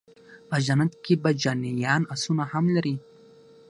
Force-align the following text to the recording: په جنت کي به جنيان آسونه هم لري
په 0.49 0.57
جنت 0.65 0.93
کي 1.03 1.13
به 1.21 1.29
جنيان 1.41 2.01
آسونه 2.13 2.43
هم 2.51 2.65
لري 2.75 2.95